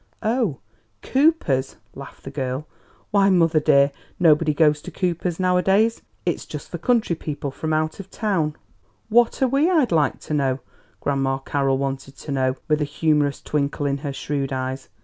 "Oh, 0.23 0.57
Cooper's?" 1.03 1.75
laughed 1.93 2.23
the 2.23 2.31
girl. 2.31 2.67
"Why, 3.11 3.29
mother, 3.29 3.59
dear, 3.59 3.91
nobody 4.19 4.51
goes 4.51 4.81
to 4.81 4.89
Cooper's 4.89 5.39
nowadays. 5.39 6.01
It's 6.25 6.47
just 6.47 6.69
for 6.71 6.79
country 6.79 7.15
people 7.15 7.51
from 7.51 7.71
out 7.71 7.99
of 7.99 8.09
town." 8.09 8.55
"What 9.09 9.43
are 9.43 9.47
we, 9.47 9.69
I'd 9.69 9.91
like 9.91 10.19
to 10.21 10.33
know?" 10.33 10.59
Grandma 11.01 11.37
Carroll 11.37 11.77
wanted 11.77 12.17
to 12.17 12.31
know, 12.31 12.55
with 12.67 12.81
a 12.81 12.83
humorous 12.83 13.43
twinkle 13.43 13.85
in 13.85 13.99
her 13.99 14.11
shrewd 14.11 14.51
eyes. 14.51 14.89